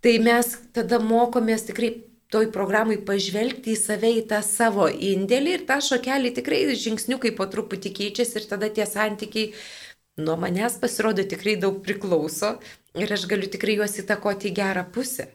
[0.00, 1.92] Tai mes tada mokomės tikrai
[2.32, 7.48] toj programai pažvelgti į save, į tą savo indėlį ir tą šokelį tikrai žingsniukai po
[7.50, 9.50] truputį keičiasi ir tada tie santykiai
[10.20, 12.54] nuo manęs pasirodo tikrai daug priklauso
[12.98, 15.28] Ir aš galiu tikrai juos įtakoti į gerą pusę.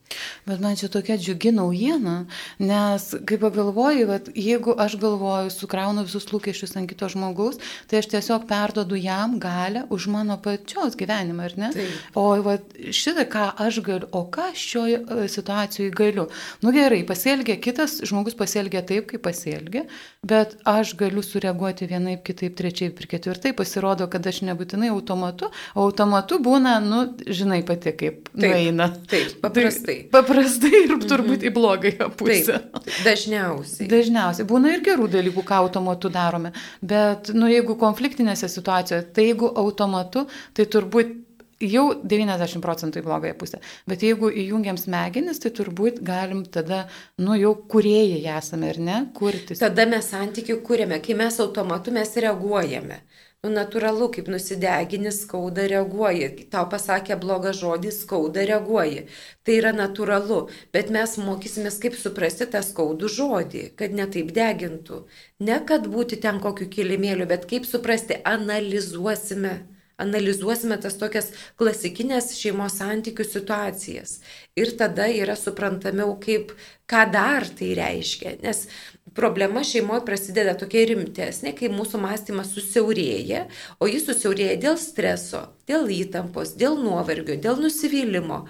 [0.43, 2.25] Bet man čia tokia džiugi naujiena,
[2.59, 8.09] nes kai pagalvoju, kad jeigu aš galvoju, sukraunu visus lūkesčius ant kito žmogaus, tai aš
[8.11, 11.69] tiesiog perdodu jam galę už mano pačios gyvenimą, ar ne?
[11.77, 11.93] Taip.
[12.19, 16.27] O vat, šitą, ką aš galiu, o ką šioje situacijoje galiu.
[16.59, 19.85] Nu gerai, pasielgia kitas žmogus, pasielgia taip, kaip pasielgia,
[20.27, 23.55] bet aš galiu sureaguoti vienaip, kitaip, trečiaip ir ketvirtai.
[23.55, 28.89] Pasirodo, kad aš nebūtinai automatu, o automatu būna, nu, žinai, žinai pati, kaip taip, nueina.
[29.11, 29.97] Taip, paprastai.
[30.03, 31.47] Tai, paprastai ir turbūt mhm.
[31.47, 32.61] į blogąją pusę.
[32.75, 33.89] Taip, dažniausiai.
[33.91, 34.47] Dažniausiai.
[34.49, 36.51] Būna ir gerų dalykų, ką automatu darome.
[36.81, 40.25] Bet, nu, jeigu konfliktinėse situacijose, tai jeigu automatu,
[40.57, 41.21] tai turbūt
[41.63, 43.59] jau 90 procentų į blogąją pusę.
[43.87, 46.85] Bet jeigu įjungiam smegenis, tai turbūt galim tada,
[47.21, 49.61] nu jau kuriejai esame, ar ne, kurtis.
[49.61, 52.99] Tada mes santykių kūrėme, kai mes automatu mes reaguojame.
[53.45, 56.29] Nu, natūralu, kaip nusidegini, skauda reaguoji.
[56.53, 59.03] Tau pasakė blogą žodį, skauda reaguoji.
[59.45, 60.39] Tai yra natūralu,
[60.73, 65.03] bet mes mokysimės, kaip suprasti tą skaudų žodį, kad netaip degintų.
[65.45, 69.53] Ne kad būti ten kokiu kilimėliu, bet kaip suprasti, analizuosime
[70.01, 71.29] analizuosime tas tokias
[71.59, 74.17] klasikinės šeimos santykių situacijas.
[74.59, 76.51] Ir tada yra suprantamiau, kaip,
[76.89, 78.35] ką dar tai reiškia.
[78.43, 78.65] Nes
[79.13, 83.45] problema šeimoje prasideda tokia rimtesnė, kai mūsų mąstymas susiaurėja,
[83.79, 88.45] o jis susiaurėja dėl streso, dėl įtampos, dėl nuovargio, dėl nusivylimo.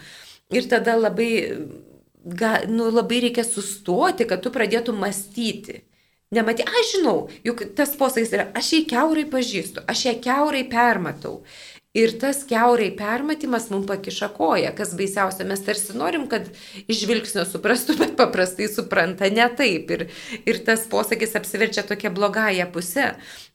[0.54, 1.32] Ir tada labai,
[2.24, 5.82] ga, nu, labai reikia sustoti, kad tu pradėtum mąstyti.
[6.34, 11.44] Nematai, aš žinau, juk tas posakis yra, aš jį keurai pažįstu, aš ją keurai permatau.
[11.96, 16.50] Ir tas keurai permatimas mums pakiša koją, kas baisiausia, mes tarsi norim, kad
[16.92, 19.94] iš žvilgsnio suprastų, bet paprastai supranta ne taip.
[19.96, 20.08] Ir,
[20.44, 23.14] ir tas posakis apsiverčia tokia blogąją pusę.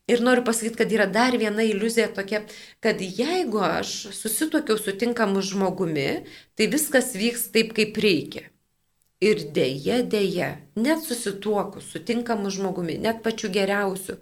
[0.08, 2.40] Ir noriu pasakyti, kad yra dar viena iliuzija tokia,
[2.82, 6.08] kad jeigu aš susitokiau su tinkamu žmogumi,
[6.56, 8.48] tai viskas vyks taip, kaip reikia.
[9.20, 10.48] Ir dėje, dėje,
[10.80, 14.16] net susituokus su tinkamu žmogumi, net pačiu geriausiu,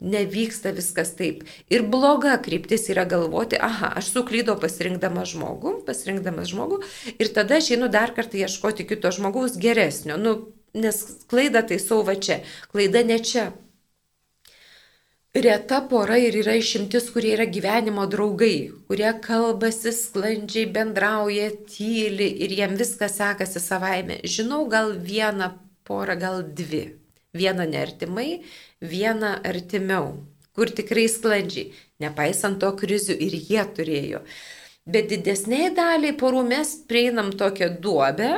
[0.00, 1.44] nevyksta viskas taip.
[1.70, 6.82] Ir bloga kryptis yra galvoti, aha, aš suklydau pasirinkdama žmogų, pasirinkdamas žmogų
[7.18, 10.36] ir tada aš einu dar kartą ieškoti kito žmogaus geresnio, nu,
[10.74, 13.50] nes klaida tai sauva čia, klaida ne čia.
[15.38, 22.54] Reta pora ir yra išimtis, kurie yra gyvenimo draugai, kurie kalbasi sklandžiai, bendrauja, tyli ir
[22.56, 24.16] jiem viskas sekasi savaime.
[24.24, 25.52] Žinau gal vieną
[25.86, 26.86] porą, gal dvi.
[27.36, 28.40] Vieną nertimai,
[28.82, 30.12] vieną artimiau,
[30.54, 34.22] kur tikrai sklandžiai, nepaisant to krizių ir jie turėjo.
[34.88, 38.30] Bet didesniai daliai porų mes prieinam tokią duobę,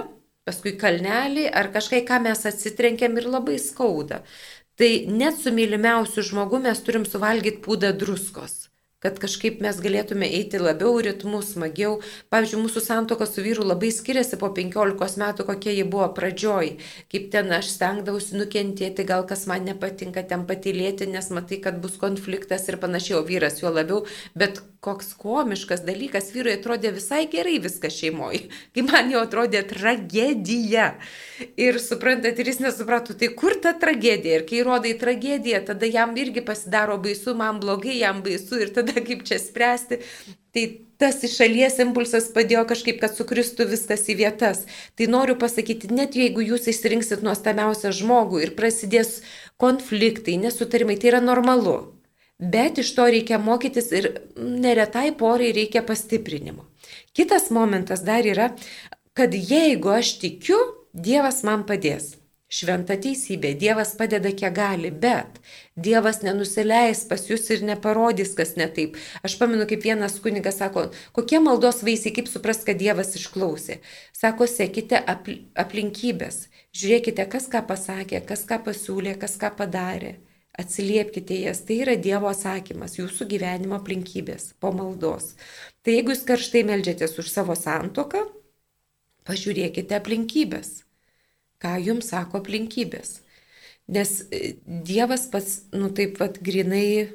[0.49, 4.25] paskui kalnelį ar kažkai, ką mes atsitrenkiam ir labai skauda.
[4.81, 8.70] Tai net su mylimiausiu žmogu mes turim suvalgyti pūdą druskos
[9.01, 11.99] kad kažkaip mes galėtume eiti labiau ritmu, smagiau.
[12.33, 16.75] Pavyzdžiui, mūsų santoka su vyru labai skiriasi po 15 metų, kokia ji buvo pradžioj.
[17.13, 21.97] Kaip ten aš stengdavausi nukentėti, gal kas man nepatinka, ten patylėti, nes matai, kad bus
[22.01, 24.05] konfliktas ir panašiai, o vyras juo labiau.
[24.37, 28.47] Bet koks komiškas dalykas, vyrui atrodė visai gerai viskas šeimoje.
[28.75, 30.95] Kai man jau atrodė tragedija.
[31.61, 34.41] Ir suprantat, ir jis nesuprato, tai kur ta tragedija.
[34.41, 38.61] Ir kai rodai tragediją, tada jam irgi pasidaro baisu, man blogai, jam baisu.
[38.65, 40.01] Ir tada kaip čia spręsti.
[40.51, 40.65] Tai
[41.01, 44.65] tas iš šalies impulsas padėjo kažkaip, kad sukristų viskas į vietas.
[44.97, 49.21] Tai noriu pasakyti, net jeigu jūs išsirinksit nuostabiausią žmogų ir prasidės
[49.61, 52.00] konfliktai, nesutarimai, tai yra normalu.
[52.41, 56.65] Bet iš to reikia mokytis ir neretai porai reikia pastiprinimo.
[57.13, 58.55] Kitas momentas dar yra,
[59.13, 60.59] kad jeigu aš tikiu,
[60.91, 62.17] Dievas man padės.
[62.51, 65.37] Šventa teisybė, Dievas padeda kiek gali, bet
[65.79, 68.97] Dievas nenusileis pas jūs ir neparodys, kas ne taip.
[69.23, 73.79] Aš pamenu, kaip vienas kunigas sako, kokie maldos vaisiai, kaip suprast, kad Dievas išklausė.
[74.17, 80.17] Sako, sekite apl aplinkybės, žiūrėkite, kas ką pasakė, kas ką pasiūlė, kas ką padarė.
[80.61, 85.33] Atsiliepkite jas, tai yra Dievo atsakymas, jūsų gyvenimo aplinkybės po maldos.
[85.81, 88.27] Tai jeigu jūs karštai melžiatės už savo santoką,
[89.29, 90.81] pažiūrėkite aplinkybės
[91.61, 93.21] ką jums sako aplinkybės.
[93.91, 97.11] Nes e, Dievas pats, nu taip pat grinai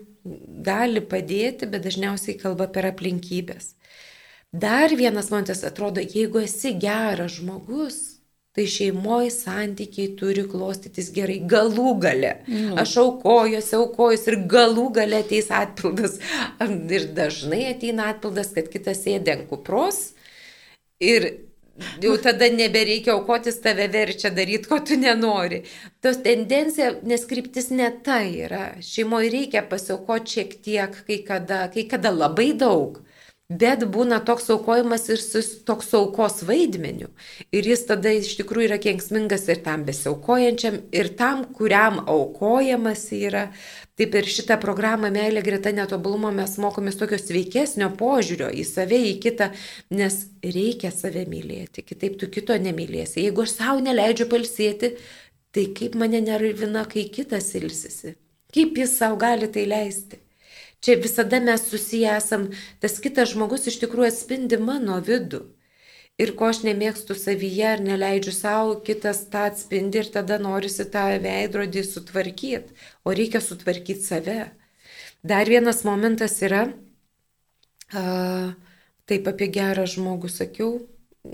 [0.66, 3.74] gali padėti, bet dažniausiai kalba per aplinkybės.
[4.56, 8.15] Dar vienas momentas atrodo, jeigu esi geras žmogus,
[8.56, 11.42] tai šeimoje santykiai turi klostytis gerai.
[11.52, 12.38] Galų gale.
[12.48, 12.78] Mm.
[12.80, 16.22] Aš aukojuosi, aukojuosi ir galų gale ateis atpildas.
[16.96, 20.14] Ir dažnai ateina atpildas, kad kitas sėdė ant kupros.
[21.04, 21.28] Ir
[22.00, 25.66] jau tada nebereikia aukotis, tave verčia daryti, ko tu nenori.
[26.04, 28.78] Tos tendencija, nes kryptis ne ta yra.
[28.80, 33.02] Šeimoje reikia pasiaukoti šiek tiek, kai kada, kai kada labai daug.
[33.46, 35.20] Bet būna toks aukojimas ir
[35.68, 37.12] toks aukos vaidmeniu.
[37.54, 43.52] Ir jis tada iš tikrųjų yra kengsmingas ir tam besiaukojančiam, ir tam, kuriam aukojamas yra.
[43.94, 49.14] Tai per šitą programą Meilė greta netobulumo mes mokomės tokio sveikesnio požiūrio į save, į
[49.22, 49.52] kitą,
[49.94, 53.28] nes reikia save mylėti, kitaip tu kito nemylėsi.
[53.28, 54.96] Jeigu aš savo neleidžiu palsėti,
[55.54, 58.18] tai kaip mane nervina, kai kitas ilsisi.
[58.50, 60.25] Kaip jis savo gali tai leisti.
[60.86, 62.44] Čia visada mes susiję esam,
[62.80, 65.40] tas kitas žmogus iš tikrųjų atspindi mano vidų.
[66.22, 71.08] Ir ko aš nemėgstu savyje ar neleidžiu savo, kitas tą atspindi ir tada norisi tą
[71.24, 74.38] veidrodį sutvarkyti, o reikia sutvarkyti save.
[75.26, 76.68] Dar vienas momentas yra,
[77.90, 78.06] a,
[79.10, 80.78] taip apie gerą žmogų sakiau,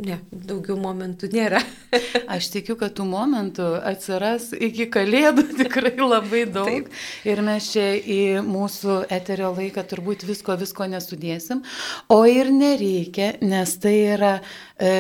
[0.02, 1.60] Ne, daugiau momentų nėra.
[2.36, 6.70] Aš tikiu, kad tų momentų atsiras iki kalėdų tikrai labai daug.
[6.70, 7.02] Taip.
[7.28, 11.66] Ir mes čia į mūsų eterio laiką turbūt visko, visko nesudėsim.
[12.14, 14.34] O ir nereikia, nes tai yra
[14.80, 14.94] e,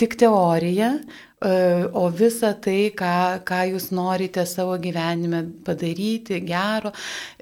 [0.00, 0.94] tik teorija,
[1.92, 6.92] o visa tai, ką, ką jūs norite savo gyvenime padaryti gero,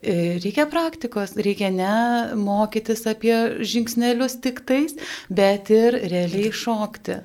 [0.02, 1.94] e, reikia praktikos, reikia ne
[2.38, 4.96] mokytis apie žingsnelius tik tais,
[5.30, 7.20] bet ir realiai šokti.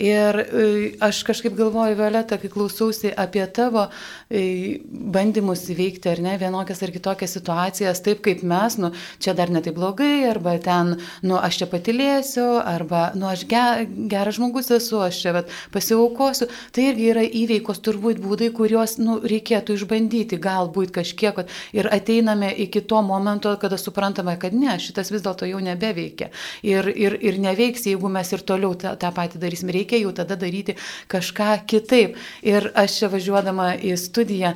[0.00, 0.64] Ir e,
[1.04, 3.84] aš kažkaip galvoju, Violeta, kai klausausi apie tavo
[4.30, 8.90] bandymus įveikti ar ne vienokias ar kitokias situacijas, taip kaip mes, nu,
[9.22, 14.72] čia dar netai blogai, arba ten, nu, aš čia patilėsiu, arba, nu, aš geras žmogus
[14.74, 20.38] esu, aš čia pasiaukosiu paaukosiu, tai irgi yra įveikos turbūt būdai, kuriuos nu, reikėtų išbandyti,
[20.42, 21.42] galbūt kažkiek.
[21.74, 26.30] Ir ateiname iki to momento, kada suprantame, kad ne, šitas vis dėlto jau nebeveikia.
[26.62, 29.72] Ir, ir, ir neveiks, jeigu mes ir toliau tą, tą patį darysim.
[29.74, 30.76] Reikia jau tada daryti
[31.10, 32.18] kažką kitaip.
[32.46, 34.54] Ir aš čia važiuodama į studiją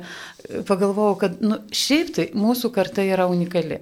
[0.67, 3.81] pagalvojau, kad nu, šiaip tai mūsų karta yra unikali.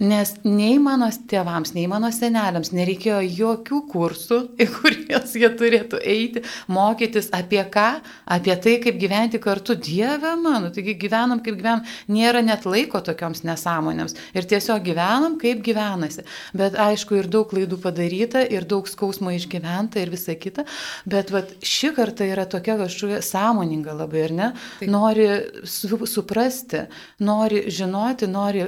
[0.00, 6.44] Nes nei mano tėvams, nei mano seneliams nereikėjo jokių kursų, į kuriuos jie turėtų eiti,
[6.72, 7.88] mokytis apie ką,
[8.36, 9.76] apie tai, kaip gyventi kartu.
[9.86, 14.16] Dieve mano, taigi gyvenam kaip gyvenam, nėra net laiko tokioms nesąmonėms.
[14.36, 16.26] Ir tiesiog gyvenam, kaip gyvenasi.
[16.56, 20.66] Bet aišku, ir daug klaidų padaryta, ir daug skausmo išgyventa, ir visa kita.
[21.08, 24.48] Bet vat, ši karta yra tokia kažkokia sąmoninga labai, ar ne?
[24.80, 24.90] Taip.
[24.92, 25.28] Nori
[25.66, 26.84] su suprasti,
[27.18, 28.66] nori žinoti, nori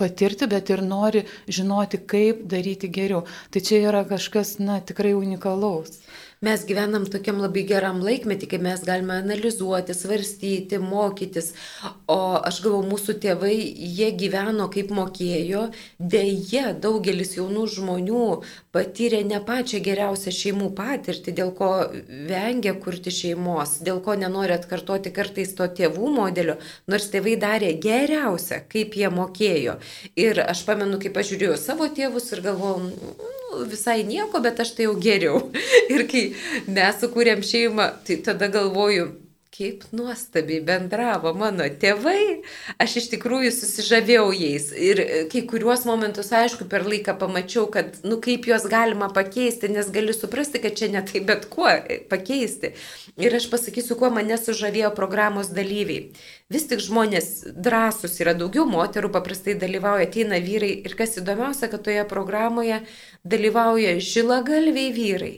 [0.00, 3.26] patirti, bet ir nori žinoti, kaip daryti geriau.
[3.52, 6.00] Tai čia yra kažkas, na, tikrai unikalaus
[6.40, 11.50] mes gyvenam tokiam labai geram laikmetį, kai mes galime analizuoti, svarstyti, mokytis.
[12.08, 12.16] O
[12.48, 13.52] aš galvoju, mūsų tėvai,
[13.98, 15.66] jie gyveno kaip mokėjo,
[16.00, 18.22] dėje daugelis jaunų žmonių
[18.72, 21.68] patyrė ne pačią geriausią šeimų patirtį, dėl ko
[22.30, 26.56] vengia kurti šeimos, dėl ko nenori atkartoti kartais to tėvų modelio,
[26.88, 29.76] nors tėvai darė geriausią, kaip jie mokėjo.
[30.16, 32.88] Ir aš pamenu, kaip aš žiūrėjau savo tėvus ir galvojau,
[33.70, 35.42] visai nieko, bet aš tai jau geriau.
[35.94, 36.24] Ir kai
[36.68, 39.08] mes sukūrėm šeimą, tai tada galvoju,
[39.50, 42.42] kaip nuostabiai bendravo mano tėvai,
[42.78, 44.68] aš iš tikrųjų susižavėjau jais.
[44.78, 49.90] Ir kai kuriuos momentus, aišku, per laiką pamačiau, kad, nu, kaip juos galima pakeisti, nes
[49.90, 51.66] galiu suprasti, kad čia ne tai bet kuo
[52.12, 52.76] pakeisti.
[53.18, 56.14] Ir aš pasakysiu, kuo mane sužavėjo programos dalyviai.
[56.50, 61.82] Vis tik žmonės drąsus yra daugiau moterų, paprastai dalyvauja, ateina vyrai ir kas įdomiausia, kad
[61.90, 62.84] toje programoje
[63.26, 65.36] dalyvauja žilagalviai vyrai.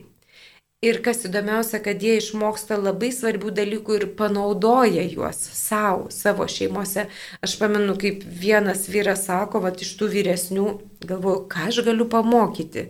[0.83, 7.05] Ir kas įdomiausia, kad jie išmoksta labai svarbių dalykų ir panaudoja juos savo, savo šeimose.
[7.38, 10.64] Aš pamenu, kaip vienas vyras sako, va iš tų vyresnių,
[11.07, 12.88] galvoju, ką aš galiu pamokyti.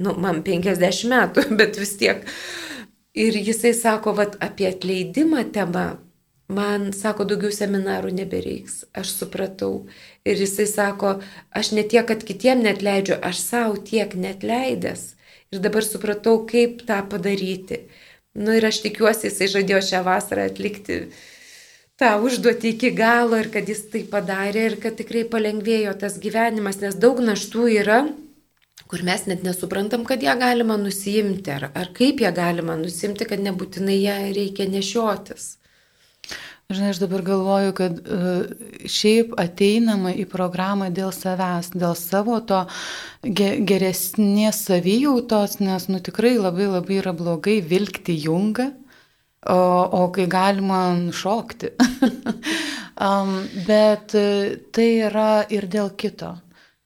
[0.00, 2.24] Nu, man 50 metų, bet vis tiek.
[3.12, 5.82] Ir jisai sako, va apie atleidimą temą,
[6.48, 8.86] man, sako, daugiau seminarų nebereiks.
[8.96, 9.84] Aš supratau.
[10.24, 11.18] Ir jisai sako,
[11.52, 15.10] aš ne tiek, kad kitiem net leidžiu, aš savo tiek net leidęs
[15.54, 17.84] Ir dabar supratau, kaip tą padaryti.
[18.34, 20.96] Na nu, ir aš tikiuosi, jisai žadėjo šią vasarą atlikti
[22.02, 26.80] tą užduotį iki galo ir kad jis tai padarė ir kad tikrai palengvėjo tas gyvenimas,
[26.82, 28.00] nes daug naštų yra,
[28.90, 33.42] kur mes net nesuprantam, kad ją galima nusimti ar, ar kaip ją galima nusimti, kad
[33.46, 35.52] nebūtinai ją reikia nešiotis.
[36.72, 38.44] Žinai, aš dabar galvoju, kad uh,
[38.88, 42.62] šiaip ateinama į programą dėl savęs, dėl savo to
[43.20, 48.70] ge geresnės savijautos, nes, nu, tikrai labai labai yra blogai vilkti jungą,
[49.44, 49.60] o,
[50.00, 50.80] o kai galima
[51.12, 51.74] šokti.
[52.96, 53.36] um,
[53.68, 56.32] bet uh, tai yra ir dėl kito.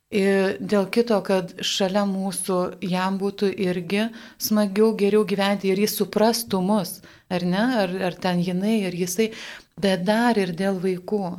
[0.09, 4.07] Ir dėl kito, kad šalia mūsų jam būtų irgi
[4.41, 9.35] smagiau, geriau gyventi ir jis suprastų mus, ar ne, ar, ar ten jinai, ar jisai
[9.77, 11.37] bet dar ir dėl vaikų.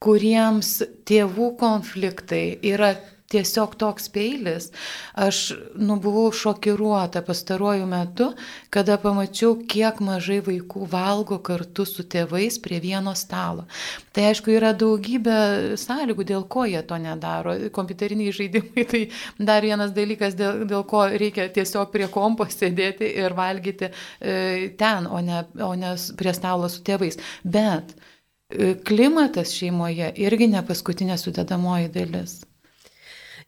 [0.00, 2.94] kuriems tėvų konfliktai yra
[3.30, 4.70] tiesiog toks peilis.
[5.14, 8.30] Aš nu, buvau šokiruota pastaruoju metu,
[8.74, 13.66] kada pamačiau, kiek mažai vaikų valgo kartu su tėvais prie vieno stalo.
[14.14, 17.54] Tai aišku, yra daugybė sąlygų, dėl ko jie to nedaro.
[17.74, 19.04] Kompiuteriniai žaidimai tai
[19.38, 25.06] dar vienas dalykas, dėl, dėl ko reikia tiesiog prie kompo sėdėti ir valgyti e, ten,
[25.06, 27.20] o ne, o ne prie stalo su tėvais.
[27.46, 32.40] Bet e, klimatas šeimoje irgi ne paskutinė sudedamoji dalis.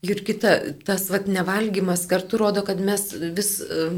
[0.03, 3.05] Jurgita, tas vat nevalgymas kartu rodo, kad mes
[3.36, 3.92] vis uh,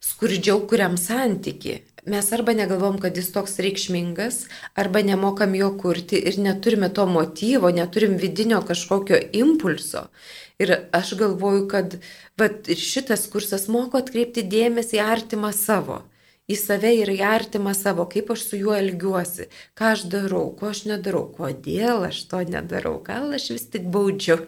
[0.00, 1.82] skurdžiau kuriam santyki.
[2.08, 4.46] Mes arba negalvom, kad jis toks reikšmingas,
[4.80, 10.06] arba nemokam jo kurti ir neturime to motyvo, neturim vidinio kažkokio impulso.
[10.56, 11.98] Ir aš galvoju, kad
[12.40, 16.00] vat, šitas kursas moko atkreipti dėmesį į artimą savo
[16.50, 19.46] į save ir į artimą savo, kaip aš su juo elgiuosi,
[19.78, 24.40] ką aš darau, ko aš nedarau, kodėl aš to nedarau, gal aš vis tik baudžiu.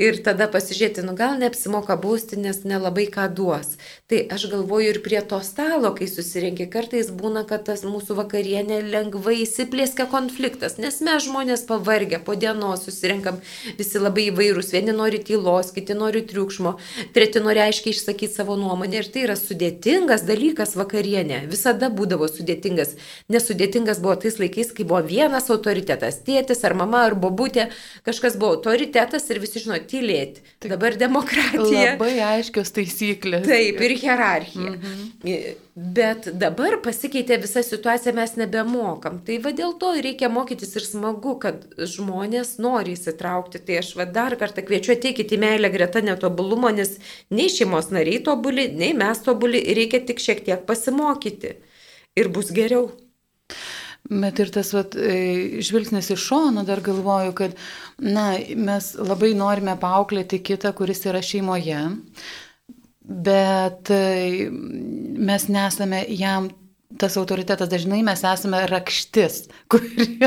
[0.00, 3.76] Ir tada pasižiūrėti, nu gal neapsimoka bausti, nes nelabai ką duos.
[4.04, 8.82] Tai aš galvoju ir prie to stalo, kai susirinki, kartais būna, kad tas mūsų vakarienė
[8.92, 13.38] lengvai įsiplėskia konfliktas, nes mes žmonės pavargę, po dienos susirinkam
[13.78, 16.74] visi labai įvairūs, vieni nori tylos, kiti nori triukšmo,
[17.16, 22.92] treti nori aiškiai išsakyti savo nuomonę ir tai yra sudėtingas dalykas vakarienė visada būdavo sudėtingas.
[23.32, 27.70] Nesudėtingas buvo tais laikais, kai buvo vienas autoritetas- tėtis ar mama ar bobutė,
[28.04, 30.44] kažkas buvo autoritetas ir visi žino tylėti.
[30.60, 31.96] Taip, Dabar demokratija.
[31.96, 33.48] Labai aiškios taisyklės.
[33.48, 34.72] Taip, ir hierarchija.
[34.74, 35.04] Mhm.
[35.74, 39.18] Bet dabar pasikeitė visa situacija, mes nebemokam.
[39.26, 41.64] Tai va dėl to reikia mokytis ir smagu, kad
[41.94, 43.62] žmonės nori įsitraukti.
[43.66, 46.96] Tai aš va dar kartą kviečiu ateikite į meilę greta netobulumo, nes
[47.30, 51.56] nei šeimos nariai tobuli, nei mes tobuli, reikia tik šiek tiek pasimokyti.
[52.14, 52.92] Ir bus geriau.
[54.04, 57.54] Bet ir tas vat, e, žvilgsnis iš šono dar galvoju, kad
[57.98, 61.80] na, mes labai norime paauklėti kitą, kuris yra šeimoje
[63.04, 64.50] bet e,
[65.16, 66.48] mes nesame jam
[66.98, 70.18] tas autoritetas dažnai mes esame rakštis, kuri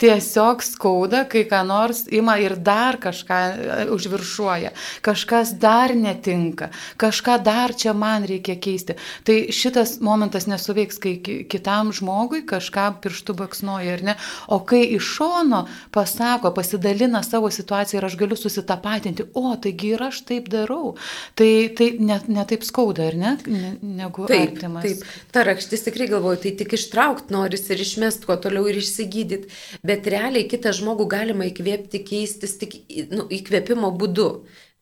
[0.00, 4.72] tiesiog skauda, kai ką nors ima ir dar kažką e, užviršuoja,
[5.04, 6.70] kažkas dar netinka,
[7.00, 8.96] kažką dar čia man reikia keisti.
[9.26, 11.16] Tai šitas momentas nesuveiks, kai
[11.50, 14.16] kitam žmogui kažką pirštų baksnoja ir ne,
[14.48, 15.64] o kai iš šono
[15.94, 20.94] pasako, pasidalina savo situaciją ir aš galiu susitapatinti, o taigi ir aš taip darau,
[21.38, 24.86] tai, tai net ne taip skauda, ar ne, ne negu taip, artimas.
[24.86, 25.04] Taip,
[25.34, 29.50] ta rakštis tikrai galvoju, tai tik ištraukti noris ir išmest kuo toliau ir išsigydyti,
[29.86, 32.78] bet realiai kitą žmogų galima įkvėpti, keistis tik
[33.12, 34.28] nu, įkvėpimo būdu.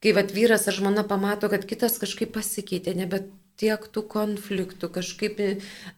[0.03, 3.28] Kai vat vyras ar žmona pamato, kad kitas kažkaip pasikeitė, nebet
[3.61, 5.39] tiek tų konfliktų, kažkaip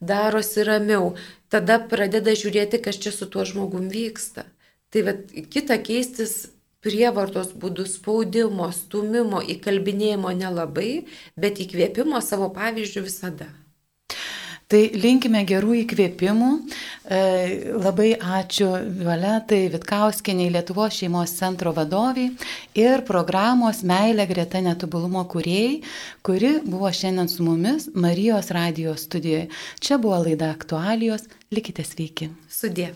[0.04, 1.14] darosi ramiau,
[1.48, 4.44] tada pradeda žiūrėti, kas čia su tuo žmogum vyksta.
[4.92, 6.50] Tai vat kitą keistis
[6.84, 11.06] prievartos būdų spaudimo, stumimo, įkalbinėjimo nelabai,
[11.40, 13.48] bet įkvėpimo savo pavyzdžių visada.
[14.74, 16.48] Tai linkime gerų įkvėpimų.
[17.06, 17.18] E,
[17.78, 22.32] labai ačiū Violetai Vitkauskinė, Lietuvos šeimos centro vadoviai
[22.82, 25.78] ir programos Meilė greta netobulumo kuriejai,
[26.26, 29.46] kuri buvo šiandien su mumis Marijos radijos studijoje.
[29.78, 31.30] Čia buvo laida aktualijos.
[31.54, 32.32] Likite sveiki.
[32.50, 32.90] Sudė.